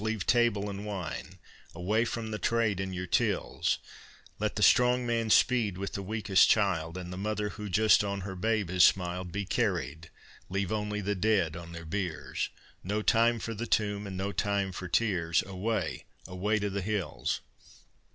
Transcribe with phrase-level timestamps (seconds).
[0.03, 1.37] leave table and wine,
[1.75, 3.77] Away from the trade and your tills;
[4.39, 8.21] Let the strong man speed with the weakest child, And the mother who just on
[8.21, 10.09] her babe has smiled Be carried,
[10.49, 12.49] leave only the dead on their biers,
[12.83, 17.41] No time for the tomb, and no time for tears; Away, away to the hills!